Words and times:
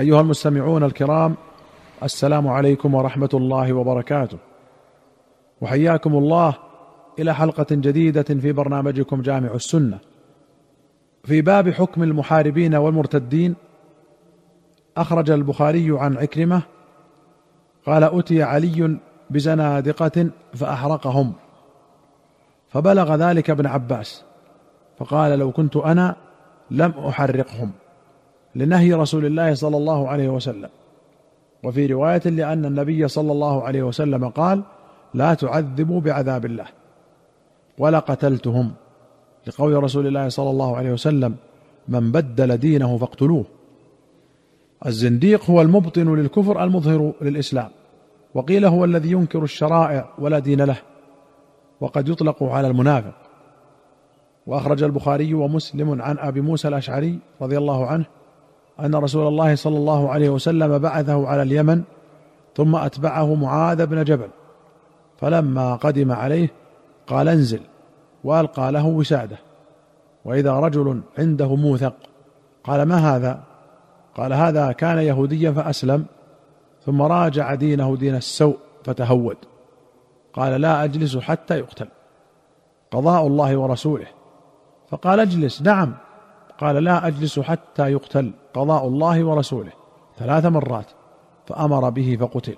أيها 0.00 0.20
المستمعون 0.20 0.84
الكرام 0.84 1.34
السلام 2.02 2.48
عليكم 2.48 2.94
ورحمة 2.94 3.28
الله 3.34 3.72
وبركاته. 3.72 4.38
وحياكم 5.60 6.14
الله 6.16 6.54
إلى 7.18 7.34
حلقة 7.34 7.66
جديدة 7.70 8.22
في 8.22 8.52
برنامجكم 8.52 9.22
جامع 9.22 9.54
السنة. 9.54 9.98
في 11.24 11.42
باب 11.42 11.70
حكم 11.70 12.02
المحاربين 12.02 12.74
والمرتدين 12.74 13.54
أخرج 14.96 15.30
البخاري 15.30 15.98
عن 15.98 16.16
عكرمة 16.16 16.62
قال 17.86 18.04
أتي 18.04 18.42
علي 18.42 18.98
بزنادقة 19.30 20.30
فأحرقهم. 20.54 21.32
فبلغ 22.68 23.14
ذلك 23.14 23.50
ابن 23.50 23.66
عباس 23.66 24.24
فقال 24.98 25.38
لو 25.38 25.52
كنت 25.52 25.76
أنا 25.76 26.16
لم 26.70 26.90
أحرقهم. 26.90 27.70
لنهي 28.56 28.94
رسول 28.94 29.26
الله 29.26 29.54
صلى 29.54 29.76
الله 29.76 30.08
عليه 30.08 30.28
وسلم. 30.28 30.68
وفي 31.64 31.86
رواية 31.86 32.22
لأن 32.24 32.64
النبي 32.64 33.08
صلى 33.08 33.32
الله 33.32 33.62
عليه 33.62 33.82
وسلم 33.82 34.28
قال 34.28 34.62
لا 35.14 35.34
تعذبوا 35.34 36.00
بعذاب 36.00 36.44
الله. 36.44 36.66
ولا 37.78 37.98
قتلتهم. 37.98 38.72
لقول 39.46 39.82
رسول 39.82 40.06
الله 40.06 40.28
صلى 40.28 40.50
الله 40.50 40.76
عليه 40.76 40.92
وسلم 40.92 41.34
من 41.88 42.12
بدل 42.12 42.56
دينه 42.56 42.98
فاقتلوه. 42.98 43.44
الزنديق 44.86 45.50
هو 45.50 45.62
المبطن 45.62 46.14
للكفر 46.14 46.64
المظهر 46.64 47.12
للإسلام. 47.20 47.68
وقيل 48.34 48.64
هو 48.64 48.84
الذي 48.84 49.12
ينكر 49.12 49.42
الشرائع 49.42 50.08
ولا 50.18 50.38
دين 50.38 50.60
له. 50.60 50.78
وقد 51.80 52.08
يطلق 52.08 52.42
على 52.42 52.68
المنافق. 52.68 53.14
وأخرج 54.46 54.82
البخاري 54.82 55.34
ومسلم 55.34 56.02
عن 56.02 56.18
أبي 56.18 56.40
موسى 56.40 56.68
الأشعري 56.68 57.18
رضي 57.42 57.58
الله 57.58 57.86
عنه 57.86 58.04
أن 58.80 58.94
رسول 58.94 59.28
الله 59.28 59.54
صلى 59.54 59.76
الله 59.76 60.10
عليه 60.10 60.28
وسلم 60.28 60.78
بعثه 60.78 61.28
على 61.28 61.42
اليمن 61.42 61.82
ثم 62.56 62.76
أتبعه 62.76 63.34
معاذ 63.34 63.86
بن 63.86 64.04
جبل. 64.04 64.28
فلما 65.20 65.76
قدم 65.76 66.12
عليه 66.12 66.48
قال 67.06 67.28
انزل 67.28 67.60
وألقى 68.24 68.72
له 68.72 68.86
وساده. 68.86 69.38
وإذا 70.24 70.52
رجل 70.52 71.00
عنده 71.18 71.56
موثق 71.56 71.94
قال 72.64 72.82
ما 72.82 73.16
هذا؟ 73.16 73.40
قال 74.14 74.32
هذا 74.32 74.72
كان 74.72 74.98
يهوديا 74.98 75.52
فأسلم 75.52 76.04
ثم 76.86 77.02
راجع 77.02 77.54
دينه 77.54 77.96
دين 77.96 78.14
السوء 78.14 78.56
فتهود. 78.84 79.36
قال 80.32 80.60
لا 80.60 80.84
أجلس 80.84 81.16
حتى 81.16 81.58
يقتل. 81.58 81.88
قضاء 82.90 83.26
الله 83.26 83.56
ورسوله. 83.56 84.06
فقال 84.90 85.20
اجلس 85.20 85.62
نعم. 85.62 85.94
قال 86.58 86.84
لا 86.84 87.06
أجلس 87.06 87.40
حتى 87.40 87.92
يقتل 87.92 88.32
قضاء 88.54 88.86
الله 88.86 89.24
ورسوله 89.24 89.72
ثلاث 90.18 90.46
مرات 90.46 90.86
فأمر 91.46 91.90
به 91.90 92.16
فقتل. 92.20 92.56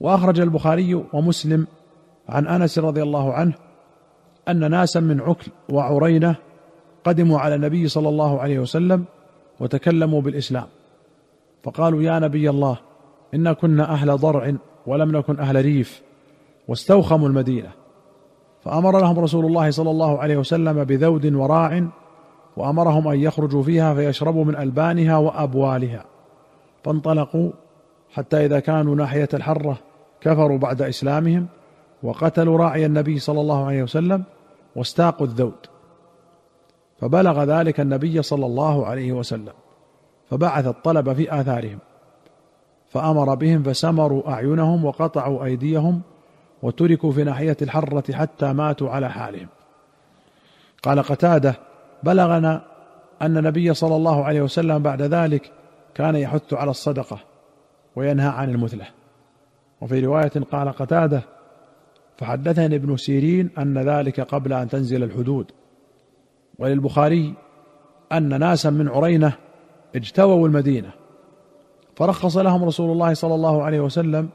وأخرج 0.00 0.40
البخاري 0.40 0.94
ومسلم 1.12 1.66
عن 2.28 2.46
أنس 2.46 2.78
رضي 2.78 3.02
الله 3.02 3.32
عنه 3.32 3.54
أن 4.48 4.70
ناسا 4.70 5.00
من 5.00 5.20
عكل 5.20 5.52
وعرينة 5.68 6.36
قدموا 7.04 7.38
على 7.38 7.54
النبي 7.54 7.88
صلى 7.88 8.08
الله 8.08 8.40
عليه 8.40 8.58
وسلم 8.58 9.04
وتكلموا 9.60 10.20
بالإسلام. 10.20 10.66
فقالوا 11.62 12.02
يا 12.02 12.18
نبي 12.18 12.50
الله 12.50 12.78
انا 13.34 13.52
كنا 13.52 13.92
أهل 13.92 14.16
ضرع 14.16 14.54
ولم 14.86 15.16
نكن 15.16 15.40
أهل 15.40 15.64
ريف 15.64 16.02
واستوخموا 16.68 17.28
المدينة. 17.28 17.70
فأمر 18.64 19.00
لهم 19.00 19.18
رسول 19.18 19.46
الله 19.46 19.70
صلى 19.70 19.90
الله 19.90 20.18
عليه 20.18 20.36
وسلم 20.36 20.84
بذود 20.84 21.26
وراع 21.34 21.88
وأمرهم 22.56 23.08
أن 23.08 23.20
يخرجوا 23.20 23.62
فيها 23.62 23.94
فيشربوا 23.94 24.44
من 24.44 24.56
ألبانها 24.56 25.16
وأبوالها. 25.16 26.04
فانطلقوا 26.84 27.50
حتى 28.12 28.46
إذا 28.46 28.60
كانوا 28.60 28.96
ناحية 28.96 29.28
الحرة 29.34 29.78
كفروا 30.20 30.58
بعد 30.58 30.82
إسلامهم 30.82 31.46
وقتلوا 32.02 32.58
راعي 32.58 32.86
النبي 32.86 33.18
صلى 33.18 33.40
الله 33.40 33.66
عليه 33.66 33.82
وسلم 33.82 34.24
واستاقوا 34.76 35.26
الذود. 35.26 35.66
فبلغ 37.00 37.44
ذلك 37.44 37.80
النبي 37.80 38.22
صلى 38.22 38.46
الله 38.46 38.86
عليه 38.86 39.12
وسلم. 39.12 39.52
فبعث 40.30 40.66
الطلب 40.66 41.12
في 41.12 41.40
آثارهم. 41.40 41.78
فأمر 42.88 43.34
بهم 43.34 43.62
فسمروا 43.62 44.30
أعينهم 44.30 44.84
وقطعوا 44.84 45.44
أيديهم 45.44 46.00
وتركوا 46.62 47.12
في 47.12 47.24
ناحية 47.24 47.56
الحرة 47.62 48.12
حتى 48.12 48.52
ماتوا 48.52 48.90
على 48.90 49.10
حالهم. 49.10 49.48
قال 50.82 51.02
قتادة 51.02 51.54
بلغنا 52.02 52.62
أن 53.22 53.36
النبي 53.36 53.74
صلى 53.74 53.96
الله 53.96 54.24
عليه 54.24 54.42
وسلم 54.42 54.78
بعد 54.78 55.02
ذلك 55.02 55.52
كان 55.94 56.16
يحث 56.16 56.54
على 56.54 56.70
الصدقة 56.70 57.18
وينهى 57.96 58.28
عن 58.28 58.50
المثلة. 58.50 58.86
وفي 59.80 60.00
رواية 60.00 60.32
قال 60.52 60.68
قتادة 60.68 61.22
فحدثني 62.18 62.76
ابن 62.76 62.96
سيرين 62.96 63.50
أن 63.58 63.78
ذلك 63.78 64.20
قبل 64.20 64.52
أن 64.52 64.68
تنزل 64.68 65.02
الحدود 65.02 65.46
وللبخاري 66.58 67.34
أن 68.12 68.40
ناسا 68.40 68.70
من 68.70 68.88
عرينة 68.88 69.32
اجتووا 69.96 70.48
المدينة 70.48 70.90
فرخص 71.96 72.36
لهم 72.36 72.64
رسول 72.64 72.92
الله 72.92 73.14
صلى 73.14 73.34
الله 73.34 73.62
عليه 73.62 73.80
وسلم 73.80 74.28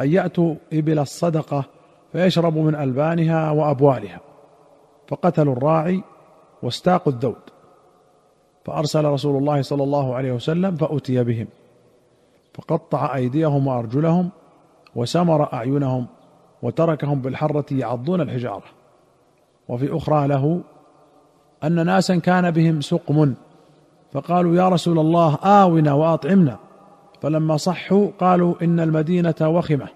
أن 0.00 0.12
يأتوا 0.12 0.54
إبل 0.72 0.98
الصدقة 0.98 1.64
فيشربوا 2.12 2.62
من 2.62 2.74
ألبانها 2.74 3.50
وأبوالها 3.50 4.20
فقتلوا 5.08 5.52
الراعي 5.52 6.02
واستاقوا 6.64 7.12
الذود 7.12 7.42
فأرسل 8.64 9.04
رسول 9.04 9.36
الله 9.36 9.62
صلى 9.62 9.82
الله 9.82 10.14
عليه 10.14 10.32
وسلم 10.32 10.76
فأتي 10.76 11.24
بهم. 11.24 11.46
فقطع 12.54 13.14
أيديهم 13.14 13.66
وأرجلهم 13.66 14.30
وسمر 14.96 15.52
أعينهم 15.52 16.06
وتركهم 16.62 17.20
بالحرة 17.20 17.64
يعضون 17.72 18.20
الحجارة. 18.20 18.62
وفي 19.68 19.96
أخرى 19.96 20.28
له 20.28 20.60
أن 21.64 21.86
ناسا 21.86 22.16
كان 22.16 22.50
بهم 22.50 22.80
سقم 22.80 23.34
فقالوا 24.12 24.56
يا 24.56 24.68
رسول 24.68 24.98
الله 24.98 25.34
آونا 25.34 25.92
وأطعمنا. 25.92 26.58
فلما 27.22 27.56
صحوا 27.56 28.08
قالوا 28.20 28.54
إن 28.62 28.80
المدينة 28.80 29.34
وخمة 29.40 29.88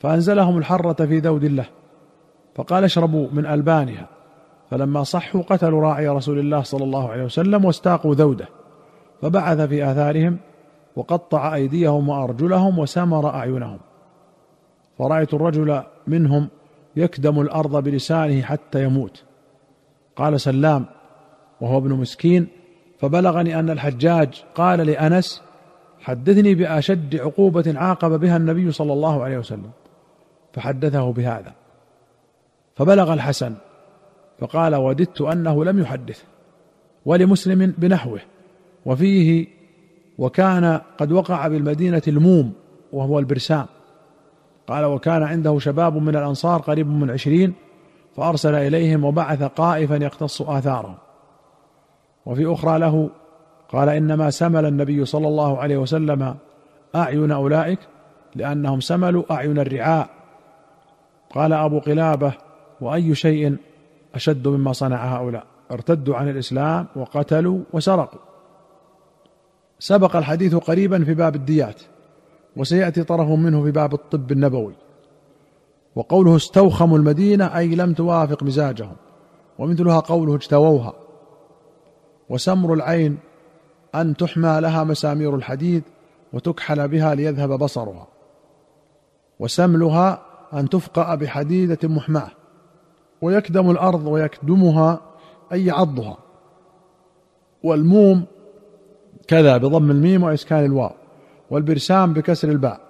فأنزلهم 0.00 0.58
الحرة 0.58 1.06
في 1.06 1.18
ذود 1.18 1.44
الله. 1.44 1.66
فقال 2.54 2.84
اشربوا 2.84 3.28
من 3.32 3.46
ألبانها. 3.46 4.08
فلما 4.70 5.02
صحوا 5.02 5.42
قتلوا 5.42 5.80
راعي 5.80 6.08
رسول 6.08 6.38
الله 6.38 6.62
صلى 6.62 6.84
الله 6.84 7.10
عليه 7.10 7.24
وسلم 7.24 7.64
واستاقوا 7.64 8.14
ذوده 8.14 8.48
فبعث 9.22 9.60
في 9.60 9.90
آثارهم 9.90 10.38
وقطع 10.96 11.54
أيديهم 11.54 12.08
وأرجلهم 12.08 12.78
وسمر 12.78 13.28
أعينهم. 13.28 13.78
فرأيت 14.98 15.34
الرجل 15.34 15.82
منهم 16.06 16.48
يكدم 16.96 17.40
الأرض 17.40 17.84
بلسانه 17.84 18.42
حتى 18.42 18.84
يموت. 18.84 19.22
قال 20.16 20.40
سلام 20.40 20.86
وهو 21.60 21.78
ابن 21.78 21.92
مسكين 21.92 22.46
فبلغني 22.98 23.58
أن 23.58 23.70
الحجاج 23.70 24.44
قال 24.54 24.86
لأنس 24.86 25.42
حدثني 26.00 26.54
بأشد 26.54 27.16
عقوبة 27.16 27.74
عاقب 27.76 28.20
بها 28.20 28.36
النبي 28.36 28.72
صلى 28.72 28.92
الله 28.92 29.24
عليه 29.24 29.38
وسلم 29.38 29.70
فحدثه 30.52 31.12
بهذا. 31.12 31.52
فبلغ 32.76 33.12
الحسن 33.12 33.54
فقال 34.38 34.74
وددت 34.74 35.20
أنه 35.20 35.64
لم 35.64 35.78
يحدث 35.78 36.22
ولمسلم 37.06 37.74
بنحوه 37.78 38.20
وفيه 38.86 39.46
وكان 40.18 40.80
قد 40.98 41.12
وقع 41.12 41.48
بالمدينة 41.48 42.02
الموم 42.08 42.52
وهو 42.92 43.18
البرسام. 43.18 43.66
قال 44.66 44.84
وكان 44.84 45.22
عنده 45.22 45.58
شباب 45.58 45.96
من 45.96 46.16
الأنصار 46.16 46.60
قريب 46.60 46.88
من 46.88 47.10
عشرين 47.10 47.54
فأرسل 48.16 48.54
إليهم 48.54 49.04
وبعث 49.04 49.42
قائفا 49.42 49.94
يقتص 49.94 50.42
آثارهم. 50.42 50.94
وفي 52.26 52.52
أخرى 52.52 52.78
له 52.78 53.10
قال 53.68 53.88
إنما 53.88 54.30
سمل 54.30 54.66
النبي 54.66 55.04
صلى 55.04 55.28
الله 55.28 55.58
عليه 55.58 55.76
وسلم 55.76 56.36
أعين 56.94 57.32
أولئك 57.32 57.78
لأنهم 58.34 58.80
سملوا 58.80 59.22
أعين 59.30 59.58
الرعاء. 59.58 60.08
قال 61.34 61.52
أبو 61.52 61.78
قلابة 61.78 62.32
وأي 62.80 63.14
شيء 63.14 63.56
أشد 64.14 64.48
مما 64.48 64.72
صنع 64.72 65.16
هؤلاء. 65.16 65.46
ارتدوا 65.70 66.16
عن 66.16 66.28
الإسلام 66.28 66.86
وقتلوا 66.96 67.60
وسرقوا. 67.72 68.20
سبق 69.78 70.16
الحديث 70.16 70.54
قريبا 70.54 71.04
في 71.04 71.14
باب 71.14 71.34
الديات 71.34 71.82
وسيأتي 72.56 73.04
طرف 73.04 73.28
منه 73.28 73.62
في 73.62 73.70
باب 73.70 73.94
الطب 73.94 74.32
النبوي. 74.32 74.74
وقوله 75.96 76.36
استوخموا 76.36 76.98
المدينة 76.98 77.58
أي 77.58 77.74
لم 77.74 77.94
توافق 77.94 78.42
مزاجهم 78.42 78.96
ومثلها 79.58 80.00
قوله 80.00 80.34
اجتووها. 80.34 80.92
وسمر 82.28 82.74
العين 82.74 83.18
أن 83.94 84.16
تحمى 84.16 84.60
لها 84.60 84.84
مسامير 84.84 85.34
الحديد 85.34 85.82
وتكحل 86.32 86.88
بها 86.88 87.14
ليذهب 87.14 87.58
بصرها. 87.58 88.06
وسملها 89.40 90.22
أن 90.52 90.68
تفقأ 90.68 91.14
بحديدة 91.14 91.88
محماة. 91.88 92.30
ويكدم 93.24 93.70
الأرض 93.70 94.06
ويكدمها 94.06 95.00
أي 95.52 95.66
يعضها 95.66 96.16
والموم 97.62 98.24
كذا 99.28 99.56
بضم 99.56 99.90
الميم 99.90 100.22
وإسكان 100.22 100.64
الواو 100.64 100.90
والبرسام 101.50 102.12
بكسر 102.12 102.48
الباء 102.48 102.80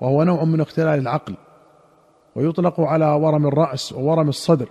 وهو 0.00 0.24
نوع 0.24 0.44
من 0.44 0.60
اختلال 0.60 0.98
العقل 0.98 1.34
ويطلق 2.36 2.80
على 2.80 3.06
ورم 3.06 3.46
الرأس 3.46 3.92
وورم 3.92 4.28
الصدر 4.28 4.68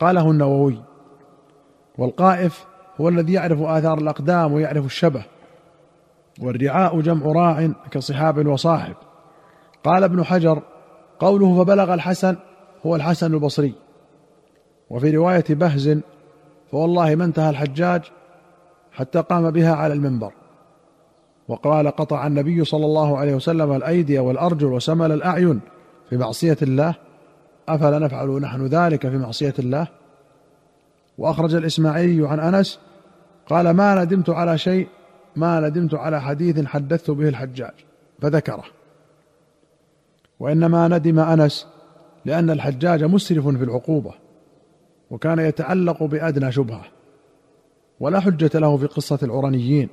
قاله 0.00 0.30
النووي. 0.30 0.82
والقائف 1.98 2.66
هو 3.00 3.08
الذي 3.08 3.32
يعرف 3.32 3.62
آثار 3.62 3.98
الأقدام 3.98 4.52
ويعرف 4.52 4.84
الشبه 4.84 5.24
والرعاء 6.42 7.00
جمع 7.00 7.26
راع 7.26 7.72
كصحاب 7.90 8.46
وصاحب. 8.46 8.94
قال 9.84 10.04
ابن 10.04 10.24
حجر 10.24 10.62
قوله 11.18 11.64
فبلغ 11.64 11.94
الحسن 11.94 12.36
هو 12.86 12.96
الحسن 12.96 13.34
البصري. 13.34 13.89
وفي 14.90 15.10
رواية 15.10 15.44
بهز 15.50 16.00
فوالله 16.70 17.14
ما 17.14 17.24
انتهى 17.24 17.50
الحجاج 17.50 18.02
حتى 18.92 19.20
قام 19.20 19.50
بها 19.50 19.74
على 19.74 19.94
المنبر. 19.94 20.32
وقال 21.48 21.88
قطع 21.88 22.26
النبي 22.26 22.64
صلى 22.64 22.86
الله 22.86 23.18
عليه 23.18 23.34
وسلم 23.34 23.72
الأيدي 23.72 24.18
والأرجل 24.18 24.66
وسمل 24.66 25.12
الأعين 25.12 25.60
في 26.10 26.16
معصية 26.16 26.56
الله. 26.62 26.94
أفلا 27.68 27.98
نفعل 27.98 28.28
نحن 28.28 28.66
ذلك 28.66 29.08
في 29.08 29.18
معصية 29.18 29.54
الله؟ 29.58 29.86
وأخرج 31.18 31.54
الإسماعيلي 31.54 32.28
عن 32.28 32.40
أنس 32.40 32.78
قال 33.46 33.70
ما 33.70 34.04
ندمت 34.04 34.30
على 34.30 34.58
شيء 34.58 34.88
ما 35.36 35.60
ندمت 35.60 35.94
على 35.94 36.20
حديث 36.20 36.66
حدثت 36.66 37.10
به 37.10 37.28
الحجاج 37.28 37.74
فذكره. 38.22 38.64
وإنما 40.40 40.88
ندم 40.88 41.18
أنس 41.18 41.66
لأن 42.24 42.50
الحجاج 42.50 43.04
مسرف 43.04 43.48
في 43.48 43.64
العقوبة. 43.64 44.29
وكان 45.10 45.38
يتعلق 45.38 46.02
بأدنى 46.02 46.52
شبهة 46.52 46.84
ولا 48.00 48.20
حجة 48.20 48.50
له 48.58 48.76
في 48.76 48.86
قصة 48.86 49.18
العرنيين 49.22 49.88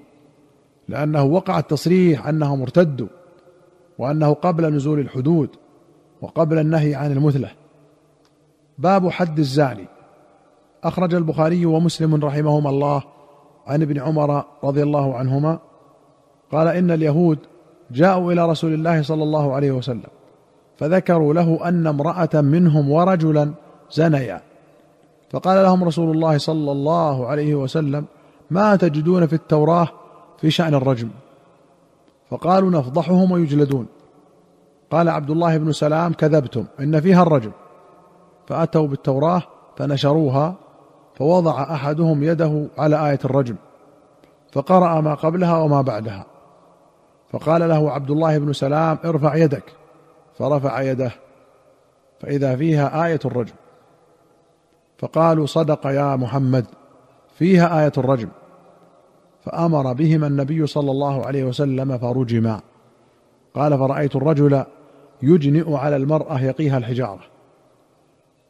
لأنه 0.87 1.23
وقع 1.23 1.59
التصريح 1.59 2.27
انهم 2.27 2.61
ارتدوا 2.61 3.07
وأنه 3.97 4.33
قبل 4.33 4.73
نزول 4.73 4.99
الحدود 4.99 5.49
وقبل 6.21 6.59
النهي 6.59 6.95
عن 6.95 7.11
المثلة. 7.11 7.51
باب 8.77 9.09
حد 9.09 9.39
الزاني. 9.39 9.87
أخرج 10.83 11.13
البخاري 11.13 11.65
ومسلم 11.65 12.15
رحمهما 12.15 12.69
الله 12.69 13.03
عن 13.67 13.81
ابن 13.81 13.99
عمر 13.99 14.43
رضي 14.63 14.83
الله 14.83 15.15
عنهما 15.15 15.59
قال 16.51 16.67
إن 16.67 16.91
اليهود 16.91 17.39
جاءوا 17.91 18.33
إلى 18.33 18.49
رسول 18.49 18.73
الله 18.73 19.01
صلى 19.01 19.23
الله 19.23 19.53
عليه 19.53 19.71
وسلم 19.71 20.09
فذكروا 20.77 21.33
له 21.33 21.67
أن 21.67 21.87
امرأة 21.87 22.41
منهم 22.41 22.91
ورجلا 22.91 23.51
زنيا. 23.91 24.41
فقال 25.29 25.63
لهم 25.63 25.83
رسول 25.83 26.15
الله 26.15 26.37
صلى 26.37 26.71
الله 26.71 27.27
عليه 27.27 27.55
وسلم 27.55 28.05
ما 28.49 28.75
تجدون 28.75 29.27
في 29.27 29.33
التوراه 29.33 29.87
في 30.37 30.51
شأن 30.51 30.73
الرجم؟ 30.73 31.09
فقالوا 32.29 32.71
نفضحهم 32.71 33.31
ويجلدون. 33.31 33.87
قال 34.91 35.09
عبد 35.09 35.29
الله 35.29 35.57
بن 35.57 35.71
سلام 35.71 36.13
كذبتم 36.13 36.65
إن 36.79 37.01
فيها 37.01 37.21
الرجم. 37.21 37.51
فأتوا 38.47 38.87
بالتوراه 38.87 39.41
فنشروها 39.77 40.55
فوضع 41.15 41.63
أحدهم 41.63 42.23
يده 42.23 42.67
على 42.77 43.09
آية 43.09 43.19
الرجم 43.25 43.55
فقرأ 44.51 45.01
ما 45.01 45.13
قبلها 45.13 45.57
وما 45.57 45.81
بعدها. 45.81 46.25
فقال 47.31 47.69
له 47.69 47.91
عبد 47.91 48.11
الله 48.11 48.37
بن 48.37 48.53
سلام 48.53 48.97
ارفع 49.05 49.35
يدك. 49.35 49.63
فرفع 50.39 50.81
يده 50.81 51.11
فإذا 52.19 52.55
فيها 52.55 53.05
آية 53.05 53.19
الرجم. 53.25 53.53
فقالوا 54.97 55.45
صدق 55.45 55.87
يا 55.87 56.15
محمد. 56.15 56.65
فيها 57.37 57.81
آية 57.81 57.91
الرجم. 57.97 58.29
فأمر 59.41 59.93
بهما 59.93 60.27
النبي 60.27 60.67
صلى 60.67 60.91
الله 60.91 61.25
عليه 61.25 61.43
وسلم 61.43 61.97
فرجما. 61.97 62.61
قال 63.55 63.77
فرأيت 63.77 64.15
الرجل 64.15 64.63
يجنئ 65.21 65.73
على 65.73 65.95
المرأة 65.95 66.41
يقيها 66.41 66.77
الحجارة. 66.77 67.19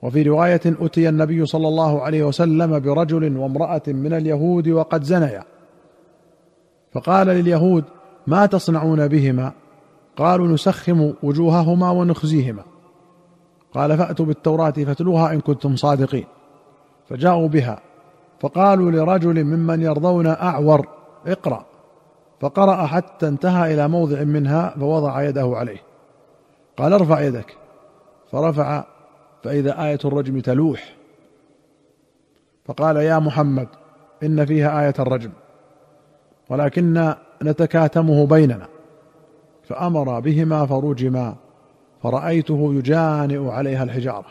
وفي 0.02 0.24
رواية 0.24 0.62
أتي 0.66 1.10
النبي 1.10 1.46
صلى 1.46 1.68
الله 1.68 2.02
عليه 2.02 2.24
وسلم 2.24 2.80
برجل 2.80 3.38
وامرأة 3.38 3.82
من 3.88 4.14
اليهود 4.14 4.68
وقد 4.68 5.04
زنيا. 5.04 5.44
فقال 6.94 7.28
لليهود 7.28 7.84
ما 8.28 8.46
تصنعون 8.46 9.08
بهما؟ 9.08 9.52
قالوا 10.18 10.48
نسخم 10.48 11.14
وجوههما 11.24 11.92
ونخزيهما. 11.92 12.64
قال 13.74 13.98
فأتوا 13.98 14.26
بالتوراة 14.26 14.72
فاتلوها 14.72 15.34
إن 15.34 15.40
كنتم 15.40 15.76
صادقين. 15.76 16.26
فجاءوا 17.10 17.48
بها. 17.48 17.80
فقالوا 18.40 18.92
لرجل 18.92 19.44
ممن 19.44 19.82
يرضون 19.82 20.28
أعور 20.28 20.88
اقرأ. 21.28 21.66
فقرأ 22.40 22.86
حتى 22.86 23.28
انتهى 23.28 23.74
إلى 23.74 23.88
موضع 23.88 24.24
منها 24.24 24.70
فوضع 24.80 25.24
يده 25.24 25.52
عليه. 25.56 25.82
قال 26.78 26.94
ارفع 26.94 27.22
يدك. 27.22 27.58
فرفع 28.32 28.84
فإذا 29.44 29.84
آية 29.84 30.00
الرجم 30.06 30.40
تلوح. 30.40 30.96
فقال 32.66 32.96
يا 32.96 33.20
محمد 33.20 33.68
إن 34.24 34.46
فيها 34.46 34.82
آية 34.82 34.94
الرجم 35.00 35.32
ولكن 36.50 37.14
نتكاتمه 37.44 38.26
بيننا. 38.26 38.68
فأمر 39.64 40.20
بهما 40.20 40.66
فرجما 40.66 41.36
فرأيته 42.04 42.74
يجانئ 42.74 43.50
عليها 43.50 43.84
الحجارة. 43.84 44.26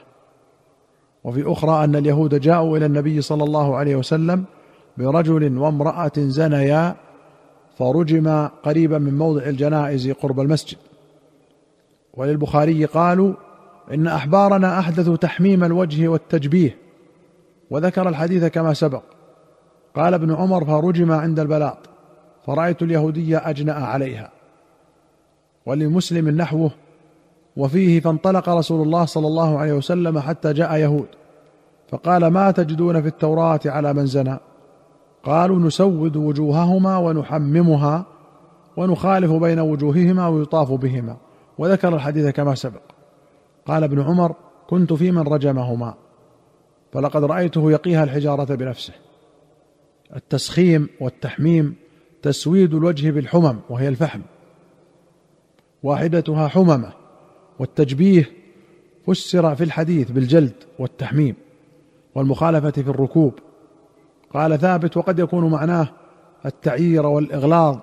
وفي 1.27 1.53
أخرى 1.53 1.85
أن 1.85 1.97
اليهود 1.97 2.41
جاءوا 2.41 2.77
إلى 2.77 2.87
النبي 2.87 3.21
صلى 3.21 3.45
الله 3.45 3.77
عليه 3.77 3.97
وسلم 3.97 4.45
برجل 4.97 5.59
وامرأة 5.59 6.13
زنيا 6.17 6.97
فرجما 7.79 8.51
قريبا 8.63 8.99
من 8.99 9.19
موضع 9.19 9.43
الجنائز 9.43 10.11
قرب 10.11 10.41
المسجد. 10.41 10.79
وللبخاري 12.15 12.85
قالوا 12.85 13.35
إن 13.95 14.07
أحبارنا 14.07 14.79
احدثوا 14.79 15.17
تحميم 15.17 15.65
الوجه 15.65 16.09
والتجبيه 16.09 16.77
وذكر 17.71 18.09
الحديث 18.09 18.45
كما 18.45 18.75
سبق. 18.75 19.03
قال 19.95 20.15
ابن 20.15 20.35
عمر 20.35 20.65
فرجم 20.65 21.13
عند 21.13 21.41
البلاط 21.41 21.79
فرأيت 22.47 22.83
اليهودية 22.83 23.51
أجنأ 23.51 23.75
عليها. 23.75 24.31
ولمسلم 25.67 26.29
نحوه 26.29 26.71
وفيه 27.57 28.01
فانطلق 28.01 28.49
رسول 28.49 28.83
الله 28.83 29.05
صلى 29.05 29.27
الله 29.27 29.59
عليه 29.59 29.73
وسلم 29.73 30.19
حتى 30.19 30.53
جاء 30.53 30.77
يهود. 30.77 31.09
فقال 31.89 32.27
ما 32.27 32.51
تجدون 32.51 33.03
في 33.03 33.09
التوراة 33.09 33.61
على 33.67 33.93
من 33.93 34.07
زنى؟ 34.07 34.39
قالوا 35.23 35.59
نسود 35.59 36.17
وجوههما 36.17 36.99
ونحممها 36.99 38.07
ونخالف 38.77 39.33
بين 39.33 39.61
وجوههما 39.61 40.29
ويطاف 40.29 40.73
بهما. 40.73 41.17
وذكر 41.59 41.95
الحديث 41.95 42.29
كما 42.29 42.55
سبق. 42.55 42.83
قال 43.67 43.85
ابن 43.85 44.03
عمر 44.03 44.35
كنت 44.69 44.93
في 44.93 45.11
من 45.11 45.23
رجمهما. 45.23 45.95
فلقد 46.93 47.25
رأيته 47.25 47.71
يقيها 47.71 48.05
الحجارة 48.05 48.55
بنفسه. 48.55 48.93
التسخيم 50.17 50.89
والتحميم 51.01 51.77
تسويد 52.23 52.75
الوجه 52.75 53.11
بالحمم 53.11 53.57
وهي 53.71 53.89
الفحم. 53.89 54.21
واحدتها 55.83 56.49
حممة. 56.49 57.06
والتجبيه 57.59 58.31
فسر 59.07 59.55
في 59.55 59.65
الحديث 59.65 60.11
بالجلد 60.11 60.55
والتحميم 60.79 61.35
والمخالفة 62.15 62.71
في 62.71 62.89
الركوب. 62.89 63.35
قال 64.35 64.59
ثابت 64.59 64.97
وقد 64.97 65.19
يكون 65.19 65.51
معناه 65.51 65.89
التعيير 66.47 67.07
والإغلاظ 67.07 67.79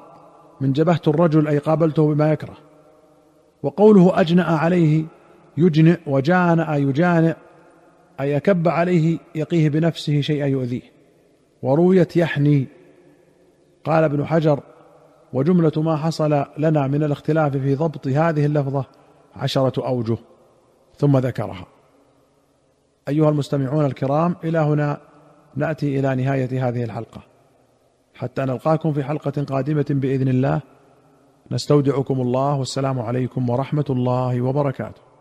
من 0.62 0.74
جبهت 0.74 1.08
الرجل 1.08 1.48
أي 1.48 1.58
قابلته 1.58 2.14
بما 2.14 2.32
يكره. 2.32 2.58
وقوله 3.64 4.22
أجنأ 4.22 4.44
عليه 4.44 5.06
يجنئ 5.58 5.98
وجانأ 6.08 6.76
يجانئ 6.76 7.34
أي 8.22 8.32
يكب 8.32 8.68
عليه 8.68 9.18
يقيه 9.36 9.70
بنفسه 9.70 10.22
شيئا 10.22 10.46
يؤذيه. 10.46 10.82
ورويت 11.62 12.18
يحني. 12.18 12.68
قال 13.84 14.04
ابن 14.04 14.26
حجر 14.26 14.60
وجملة 15.34 15.72
ما 15.78 15.96
حصل 15.96 16.46
لنا 16.58 16.88
من 16.88 17.04
الاختلاف 17.04 17.58
في 17.58 17.76
ضبط 17.76 18.08
هذه 18.08 18.46
اللفظة 18.46 18.86
عشرة 19.36 19.88
أوجه 19.88 20.18
ثم 20.98 21.18
ذكرها. 21.18 21.66
أيها 23.08 23.30
المستمعون 23.30 23.86
الكرام 23.86 24.36
إلى 24.44 24.60
هنا 24.60 25.02
نأتي 25.56 26.00
إلى 26.00 26.16
نهاية 26.16 26.68
هذه 26.70 26.84
الحلقة. 26.84 27.22
حتى 28.16 28.42
نلقاكم 28.42 28.94
في 28.94 29.04
حلقة 29.04 29.44
قادمة 29.44 29.86
بإذن 29.90 30.28
الله. 30.28 30.62
نستودعكم 31.52 32.22
الله 32.22 32.56
والسلام 32.56 33.00
عليكم 33.00 33.50
ورحمة 33.50 33.86
الله 33.90 34.42
وبركاته. 34.42 35.13